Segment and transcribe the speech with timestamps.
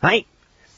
[0.00, 0.28] はい。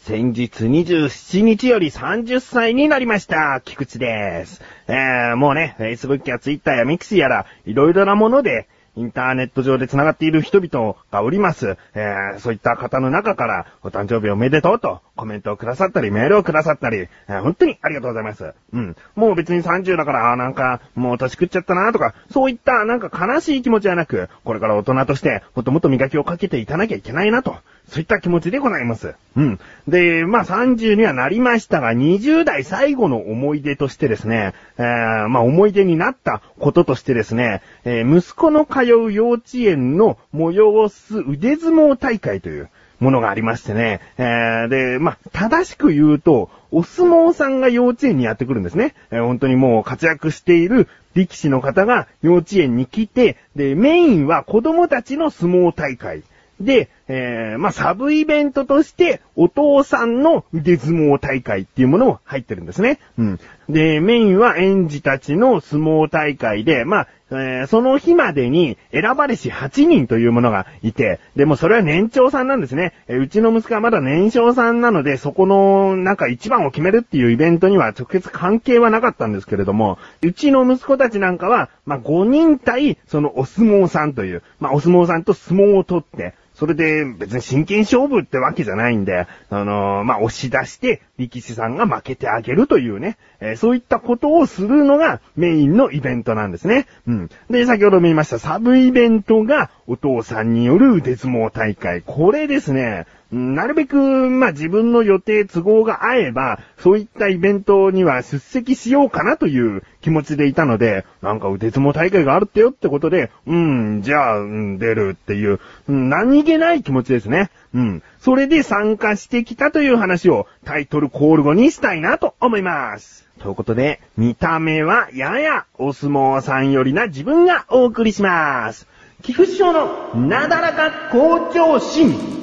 [0.00, 3.60] 先日27日より30歳になりました。
[3.62, 4.62] 菊池です。
[4.88, 11.76] えー、もうね、Facebook や Twitter や Mix やら、いろいろなもので、インターネット上で繋がっている人々がおります。
[11.94, 18.54] えー、そういった方の中から、お誕生日おめでとうと、コメントをくださったり、メールをくださったり、本当にありがとうございます。
[18.72, 18.96] うん。
[19.14, 27.54] もう別に30だから、あーなんか、もう年食っちゃったなとか、そういったなんか悲しい気持ちはなく、これから大人として、もっともっと磨きをかけていかなきゃいけないなと、
[27.86, 29.14] そういった気持ちでございます。
[29.36, 29.60] うん。
[29.88, 48.94] で、まあ30にはなりましたが、20代最後の思い出としてですね、えー、まあ思い出になったこととしてですね、えー息子の通う幼稚園の催す腕相撲大会というものがありましてね、えー、で、まあ正しく言うと、お相撲さんが幼稚園にやってくるんですね。
[49.10, 56.22] えー本当にもう活躍している力士の方が幼稚園に来て、で、メインは子供たちの相撲大会。
[56.60, 63.00] で、えー、まあ、サブイベントとして、お父さんの腕相撲大会っていうものも入ってるんですね。
[63.18, 63.40] うん。
[63.70, 72.92] で、メインは園児たちの相撲大会で、まあ、えーその日までに選ばれし8人というものがいて、でもそれは年長さんなんですね。
[73.08, 96.86] えーうちの息子はまだ年少さんなので、そこの、なんか一番を決めるっていうイベントには直接関係はなかったんですけれども、うちの息子たちなんかは、まあ、5人対、そのお相撲さんという、まあ、お相撲さんと相撲を取って、それで別に真剣勝負ってわけじゃないんで、あのーまあ、押し出して力士さんが負けてあげるというね、えーそういったことをするのがメインのイベントなんですね。
[97.08, 97.30] うん。
[97.48, 102.02] で、先ほども言いましたサブイベントがお父さんによる腕相撲大会。
[102.02, 117.50] これですね、なるべく、まあ、自分の予定都合が合えば、そういったイベントには出席しようかなという気持ちでいたので、なんか腕相撲大会があるってよってことで、うん、じゃあ、うん、出るっていう、何気ない気持ちですね。
[117.72, 118.02] うん。
[118.18, 123.28] それで参加してきたという話をタイトルコール後にしたいなと思います。
[123.38, 128.88] ということで、見た目はややお相撲さんよりな自分がお送りします。
[129.22, 132.39] 菊池賞のなだらか向上心。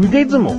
[0.00, 0.52] 腕相撲。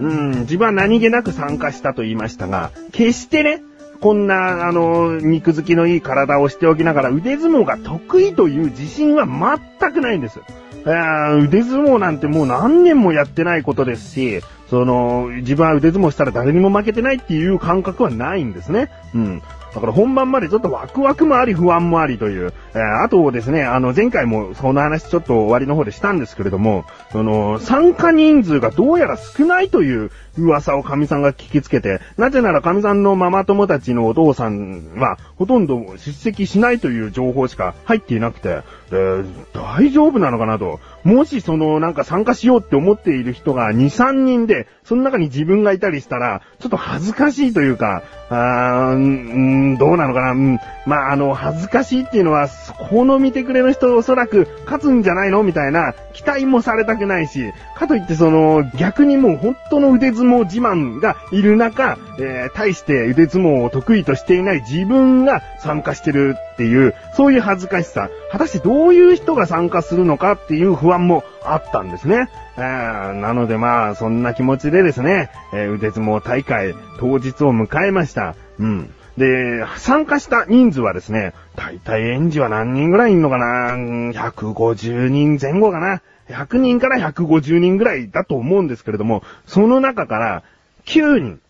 [0.00, 3.62] うん、自分は何気なく参加したと言いましたが、決してね、
[4.00, 10.40] こんな、あの、肉付きのいい体をしておきながら腕相撲が得意という自信は全くないんです。
[10.84, 18.90] えー腕相撲なんてもう何年もやってないことですし、その、自分は腕相撲したら誰にも負けてないっていう感覚はないんですね。
[19.14, 19.42] うん。
[19.74, 22.52] だから本番までちょっとワクワクもあり不安もありという。
[22.74, 40.80] えーあとですね、あの前回もその話ちょっと終わりの方でしたんですけれども、その参加人数がどうやら少ないという噂を神さんが聞きつけて、なぜなら神さんのママ友たちのお父さんはほとんど出席しないという情報しか入っていなくて、で大丈夫なのかなと。
[41.04, 52.48] もしそのなんか参加しようって思っている人が2、3人で、その中に自分がいたりしたら、ちょっと恥ずかしいというか、あーん、どうなのかな、うん、まあ、あの、恥ずかしいっていうのは、
[52.88, 55.42] この見てくれの人おそらく勝つんじゃないの？
[55.42, 68.08] みたいな期待もされたくないし、かといってその、逆にもう本当の腕相撲自慢がいる中、えー、対して腕相撲を得意としていない自分が参加してるっていう、そういう恥ずかしさ。
[68.30, 72.28] 果たしてどういう人が参加するのかっていう不安もあったんですね。
[72.56, 78.36] えーなのでまあ、そんな気持ちでですね、えー腕相撲大会当日を迎えました。
[78.60, 78.90] うん。
[79.16, 86.00] で、参加した人数はですね、大体園児は何人ぐらいいんのかな ?150 人前後かな
[86.32, 90.42] ?100 人から150人ぐらいだと思うんですけれども、その中から
[90.86, 91.40] 9人、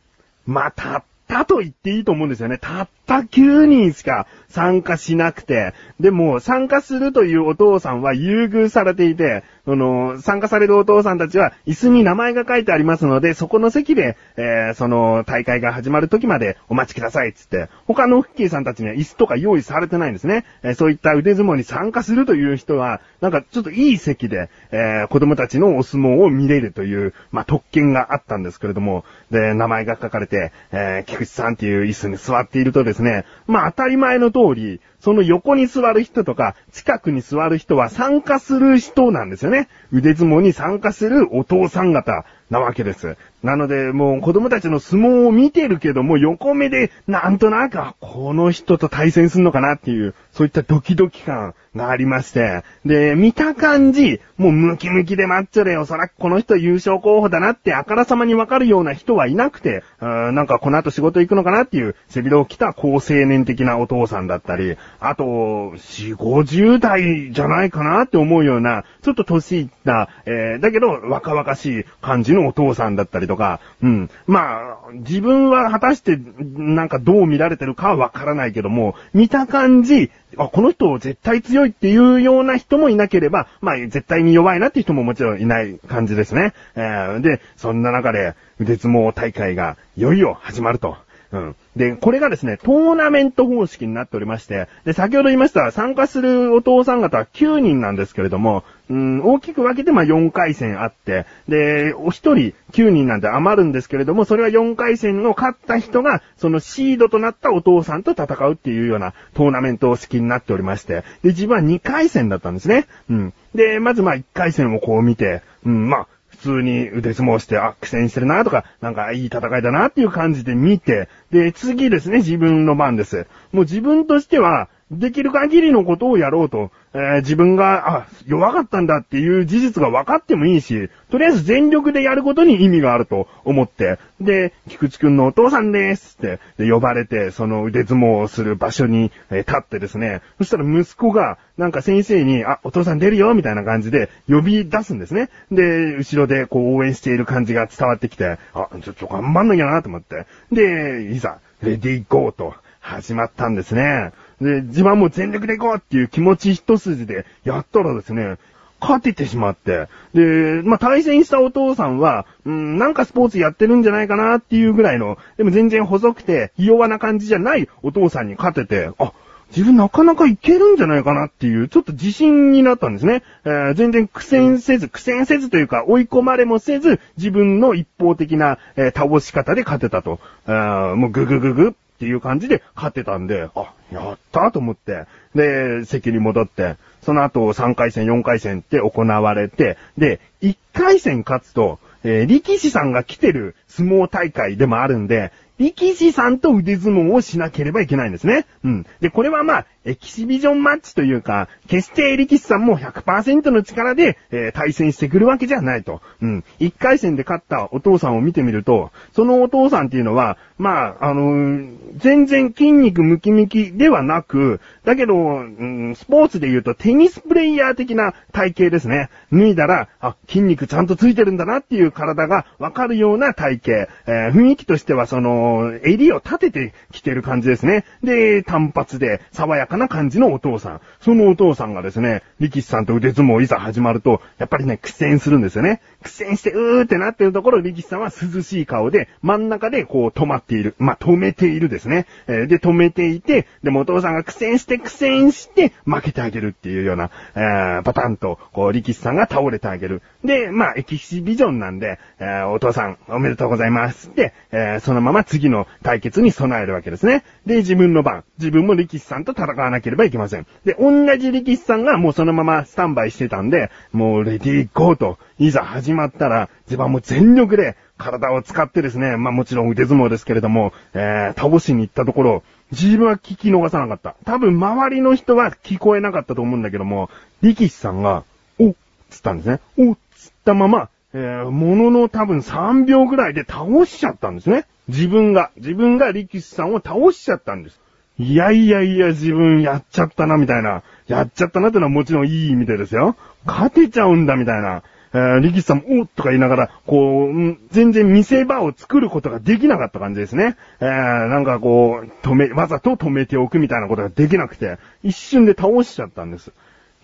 [0.47, 2.59] まあ、たったと言っていいと思うんですよね。
[2.59, 20.45] たった9人しか参加しなくて、でも参加するというお父さんは優遇されていて、その、参加されるお父さんたちは椅子に名前が書いてありますので、そこの席で、えーその大会が始まる時までお待ちくださいつって、他のフッキーさんたちには椅子とか用意されてないんですね。
[20.63, 39.69] えーそういった腕相撲に参加するという人は、なんかちょっといい席で、えー子供たちのお相撲を見れるという、まあ、特権があったんですけれども、で、名前が書かれて、え菊池さんっていう椅子に座っているとですね、ねまあ、当たり前の通り、その横に座る人とか、近くに座る人は参加する人なんですよね。
[39.91, 43.17] 腕相撲に参加するお父さん方なわけです。
[43.43, 74.11] なので、もう子供たちの相撲を見てるけども、横目で、なんとなく、この人と対戦するのかなっていう、そういったドキドキ感がありまして、で、見た感じ、もうムキムキでマッチョでおそらくこの人優勝候補だなってあからさまにわかるような人はいなくて、なんかこの後仕事行くのかなっていう背広を着た高青年的なお父さんだったり、あと、4、50代じゃないかなって思うような、ちょっと年いった、えー、だけど若々しい感じのお父さんだったりとか、うん。
[74.27, 86.55] まあ、自分は果たしてなんかどう見られてるかはわからないけども、見た感じ、あ、この人絶対強いっていうような人もいなければ、まあ絶対に弱いなっていう人ももちろんいない感じですね。
[86.75, 90.97] えー、で、そんな中で腕相撲大会がいよいよ始まると。
[91.33, 91.57] うん。
[91.77, 112.87] で、これがですね、トーナメント方式になっておりまして、で、先ほど言いました、参加するお父さん方は9人なんですけれども、うん、大きく分けてまあ4回戦あって、で、お一人9人なんて余るんですけれども、それは4回戦を勝った人が、そのシードとなったお父さんと戦うっていうようなトーナメント式になっておりまして、で、自分は2回戦だったんですね。
[113.09, 113.35] うん。
[113.55, 123.27] で、まずま1回戦をこう見て、うん、まあ、普通に腕相撲して、あ、苦戦してるなとか、なんかいい戦いだなっていう感じで見て、で、次ですね、自分の番です。
[123.53, 145.31] もう自分としては、できる限りのことをやろうと、えー、自分が、あ、弱かったんだっていう事実が分かってもいいし、とりあえず全力でやることに意味があると思って、で、菊池くんのお父さんですってで呼ばれて、その腕相撲をする場所に、えー、立ってですね、そしたら息子が、なんか先生に、あ、お父さん出るよみたいな感じで呼び出すんですね。
[145.51, 150.27] で、後ろでこう応援している感じが伝わってきて、あ、ちょっと頑張んなきゃなと思って。
[150.51, 154.13] で、いざ、レディーゴーと始まったんですね。
[154.43, 158.37] で、自分も全力で行こうっていう気持ち一筋でやったらですね、
[158.81, 159.87] 勝ててしまって。
[160.13, 169.13] で、まあ、対戦したお父さんは、うん、なんかスポーツやってるんじゃないかなっていうぐらいの、でも全然細くて、ひ弱な感じじゃないお父さんに勝てて、あ、
[169.55, 173.23] 自分なかなかいけるんじゃないかなっていう、ちょっと自信になったんですね。
[173.45, 180.19] えー、全然苦戦せず、苦戦せずというか、追い込まれもせず、自分の一方的な、えー、倒し方で勝てたと。
[180.47, 185.07] あもうググググっていう感じで勝ってたんで、あ、やったと思って、
[185.37, 195.31] で、席に戻って、その後3回戦、4回戦って行われて、で、1回戦勝つと、えー、力士さんが来てる相撲大会でもあるんで、
[195.63, 198.47] 力士さんと腕相撲をしなければいけないんですね。
[198.65, 198.87] うん。
[199.01, 206.01] で、これはまあ、エキシビジョンマッチというか、決して力士さんも100%の力で、えー、対戦してくるわけじゃないと。
[206.21, 206.45] うん。
[206.61, 219.11] 1回戦で勝ったお父さんを見てみると、そのお父さんっていうのは、まあ、あのー、全然筋肉ムキムキではなく、だけど、うん、スポーツで言うとテニスプレイヤー的な体型ですね。
[219.33, 223.73] 脱いだら、あ、筋肉ちゃんとついてるんだなっていう体がわかるような体型。
[224.07, 225.52] えー、雰囲気としてはその、
[225.85, 227.85] 襟を立ててきてる感じですね。
[228.05, 230.81] で、単発で爽やかかな感じのお父さん。
[231.01, 235.81] そのお父さんがですね、力士さんと腕相撲いざ始まると、やっぱりね、苦戦するんですよね。
[236.03, 240.75] 苦戦して、うーってなってるところ、力士さんは涼しい顔で、真ん中でこう止まっている。
[240.79, 242.07] まあ、止めているですね。
[242.27, 250.03] えー、で、止めていて、でもお父さんが苦戦して苦戦して負けてあげるっていうような、えー、パターンと、こう、力士さんが倒れてあげる。
[250.25, 257.25] で、まあ、エキシビジョンなんで、えー、お父さん、おめでとうございますって、え、そのまま次の対決に備えるわけですね。
[257.47, 260.47] で、自分の番、自分も力士さんと戦わなければいけません。
[260.65, 274.15] で、同じ力士さんがもうそのままスタンバイしてたんで、もうレディーゴーと、いざ始まったら、自分も全力で体を使ってですね、まあもちろん腕相撲ですけれども、えー、倒しに行ったところ、自分は聞き逃さなかった。
[274.25, 277.11] 多分周りの人は聞こえなかったと思うんだけども、
[277.43, 278.25] 力士さんが、
[278.59, 278.75] おっ
[279.11, 279.61] つったんですね。
[279.77, 284.67] おっつったまま、えー、ものの多分3秒ぐらいで倒しちゃったんですね。
[284.89, 287.81] 自分が、自分が力士さんを倒しちゃったんです。
[288.19, 290.83] いやいやいや、自分やっちゃったな、みたいな。
[291.07, 293.17] やっちゃったなってのはもちろんいい意味でですよ。
[293.45, 294.83] 勝てちゃうんだ、みたいな。
[295.15, 300.57] えー、力士さんも、おっとか言いながら、こう、全然見せ場を作ることができなかった感じですね。
[300.81, 306.53] えー、なんかこう、止め、わざと止めておくみたいなことができなくて、一瞬で倒しちゃったんです。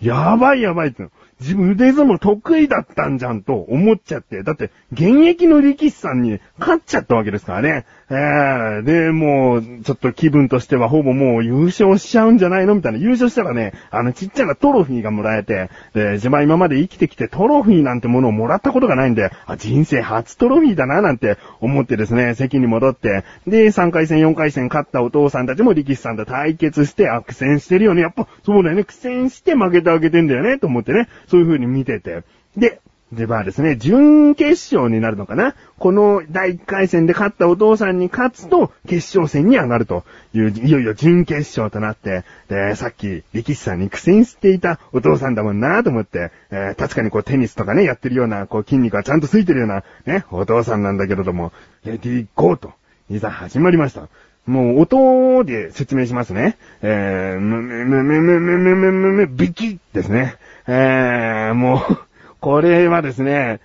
[0.01, 1.07] やばいやばいって。
[1.39, 4.43] 自分腕相撲得意だったんじゃんと思っちゃって。
[4.43, 7.85] だって、現役の力士さんに勝っちゃったわけですからね。
[8.11, 12.97] えー、で、もう、ちょっと気分としてはほぼもう優勝しちゃうんじゃないのみたいな。
[12.97, 28.01] 優勝したらね、あのちっちゃなトロフィーがもらえて、で、自分今まで生きてきてトロフィーなんてものをもらったことがないんで、あ、人生初トロフィーだななんて思ってですね、席に戻って、で、3回戦4回戦勝ったお父さんたちも力士さんと対決して、あ、苦戦してるよね。
[28.01, 28.85] やっぱ、そうだよね。
[28.85, 30.57] 苦戦して負けてあげてんだよね。
[30.57, 31.07] と思ってね。
[31.27, 32.23] そういう風に見てて。
[32.57, 51.51] で、ではですね、準決勝になるのかなこの第1回戦で勝ったお父さんに勝つと、決勝戦に上がるという、いよいよ準決勝となって、で、さっき力士さんに苦戦していたお父さんだもんなと思って、えー、確かにこうテニスとかね、やってるような、こう筋肉がちゃんとついてるような、ね、お父さんなんだけれども、
[51.85, 52.73] レディーゴーと、
[53.09, 54.07] いざ始まりました。
[54.45, 56.57] もう音で説明しますね。
[56.81, 60.35] えー、むむむむむむむむむむビキですね。
[60.67, 62.08] えー、もう
[62.39, 63.59] これはですね、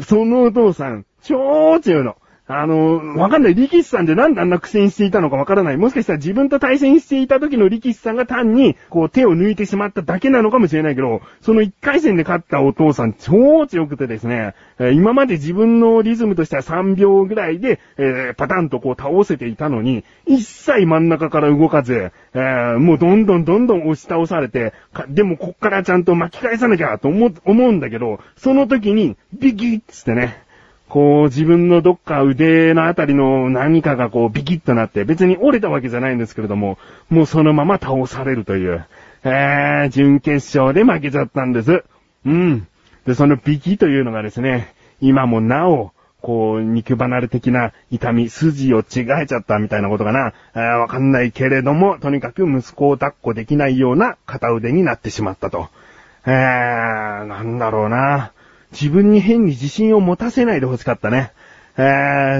[0.00, 2.16] そのお父さん、超強いの。
[2.52, 3.54] あの、わかんない。
[3.54, 5.76] 力士さんでなんであんな苦戦していたのかわからない。
[5.76, 24.72] もしかしたら自分と対戦していた時の力士さんが単に、こう手を抜いてしまっただけなのかもしれないけど、その一回戦で勝ったお父さん超強くてですね、え今まで自分のリズムとしては3秒ぐらいで、えー、パタンとこう倒せていたのに、一切真ん中から動かず、えー、もうどんどんどんどん押し倒されて、
[25.08, 30.42] でもこっからちゃんと巻き返さなきゃと思思うんだけど、その時に、ビキッつってね、
[30.90, 36.78] こう自分のどっか腕のあたりの何かがこうビキッとなって、別に折れたわけじゃないんですけれども、
[37.08, 38.84] もうそのまま倒されるという、
[39.22, 41.84] えー、準決勝で負けちゃったんです。
[42.26, 42.66] うん。
[43.06, 50.32] で、そのビキというのがですね、今もなお、こう、肉離れ的な痛み、筋を違えちゃったみたいなことかな。
[50.54, 55.68] え、わかんないけれども、とにかく息子を抱っこできないような片腕になってしまったと。
[56.26, 58.32] えー、なんだろうな。
[58.72, 61.32] 自分に変に自信を持たせないで欲しかったね。
[61.76, 61.82] え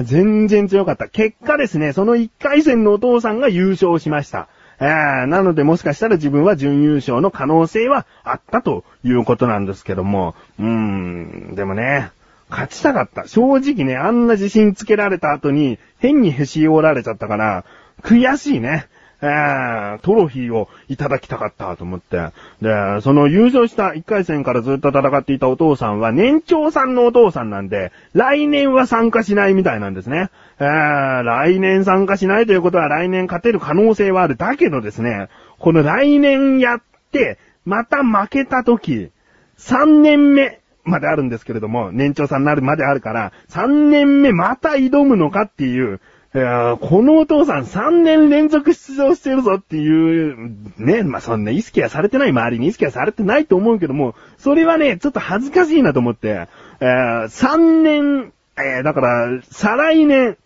[0.01, 1.07] ー、全然強かった。
[1.07, 4.47] 結果ですね、その1回戦のお父さんが優勝しました。
[4.79, 12.11] えー、なのでもしかしたら自分は準優勝の可能性はあったということなんですけども、うーん、でもね、
[12.49, 13.27] 勝ちたかった。
[13.27, 17.63] 正直ね、あんな自信つけられた後に変にへし折られちゃったから、
[18.01, 18.87] 悔しいね。
[19.21, 22.29] えー、トロフィーをいただきたかったと思って。
[22.61, 30.29] で、その優勝した1回戦からずっと戦っていたお父さんは年長さんのお父さんなんで、来年は参加しないみたいなんですね。
[30.59, 34.35] えー、来年参加しないということは来年勝てる可能性はある。
[34.37, 39.11] だけどですね、この来年やって、また負けた時、
[39.59, 45.99] 3年目まであるんですけれども、年長さんになるまであるから、3年目また挑むのかっていう、
[46.33, 56.47] いやこのお父さん3年連続出場してるぞっていう、ね、まあ、そんな意識はされてない、周りに意識はされてないと思うけども、それはね、ちょっと恥ずかしいなと思って、
[56.79, 60.37] えー、3年、えー、だから、再来年、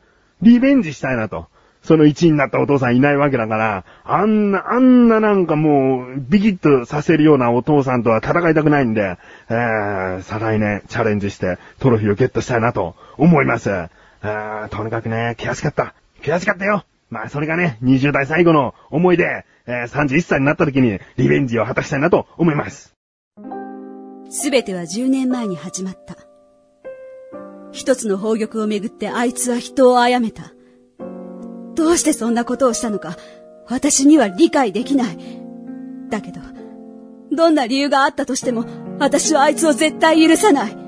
[0.42, 1.48] リベンジしたいなと。
[1.84, 13.70] その1位になったお父さんいないわけだから、あんな、あんななんかもう、ビキッとさせるようなお父さんとは戦いたくないんで、えー、再来年チャレンジしてトロフィーをゲットしたいなと思います。
[14.28, 15.94] あとにかくね、悔しかった。
[16.22, 16.86] 悔しかったよ。
[17.10, 22.94] まあ、それがね、20代最後の思い出、えー、31歳になった時にリベンジを果たしたいなと思います。
[24.30, 26.18] すべては10年前に始まった。
[27.72, 30.54] 一つの宝玉をめぐってあいつは人を殺めた。
[31.76, 33.18] どうしてそんなことをしたのか、
[33.68, 35.18] 私には理解できない。
[36.10, 36.40] だけど、
[37.32, 38.66] どんな理由があったとしても、
[39.00, 40.85] 私はあいつを絶対許さない。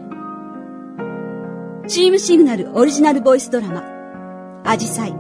[1.88, 3.82] チームシグナルオリジナルボイスドラマ、
[4.66, 5.14] アジサイ。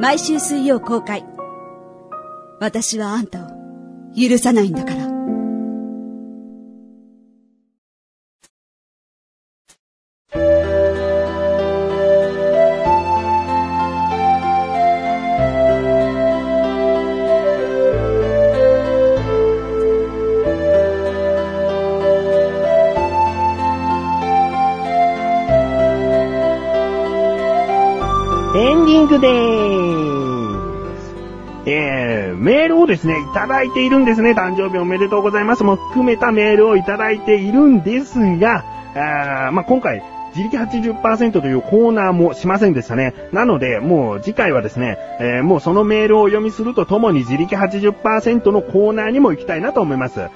[0.00, 1.26] 毎週水曜公開。
[2.58, 3.48] 私はあんたを
[4.16, 5.01] 許さないんだから。
[29.18, 31.14] でーす。
[31.66, 34.32] えー、メールをですね、いただいているんですね。
[34.32, 38.64] 誕生日おめでとうございますも含めたメールをいただいているんですが、
[38.94, 40.02] あまあ、今回、
[40.34, 43.14] 自力80%というコーナーもしませんでしたね。
[43.32, 50.20] なので、もう次回はですね、えー、もうそのメールをお読みするとともに自力80%のコーナーにも行きたいなと思います。
[50.20, 50.28] え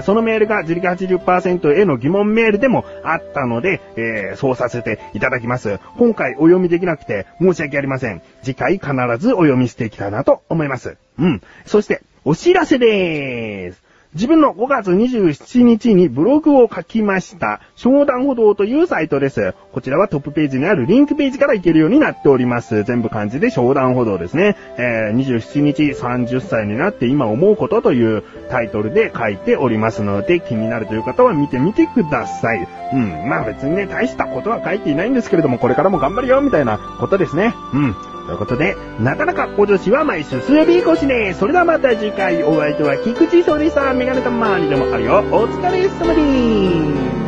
[0.00, 5.78] ー、そのメールが自力80%への疑問メールでもあったので、えー、そうさせていただきます。
[5.98, 8.22] 今回お読みできなくて申し訳ありません。
[8.42, 10.96] 次回必ずお読みしていきたいなと思います。
[11.18, 11.42] うん。
[11.66, 13.91] そして、お知らせでーす。
[14.14, 19.54] 自分の5月27日にブログを書きました、商談歩道というサイトです。
[19.72, 22.84] こちらはトップページにあるリンクページから行けるようになっております。
[22.84, 24.56] 全部漢字で商談歩道ですね。
[24.76, 32.68] えー、27日30歳になって今思うことというタイトルで書いておりますので、気になるという方は見てみてください。
[32.92, 37.54] うん、まあ別にね、大したことは書いていないんですけれども、これからも頑張るよ、みたいなことですね。
[37.72, 38.11] うん。
[38.26, 41.34] ということで、なかなかお女子は毎週水曜日越しね。
[41.38, 45.24] それではまた次回、お相手は菊池勝利さん、メガネたまーにでもあるよ。
[45.30, 47.21] お疲れ様です。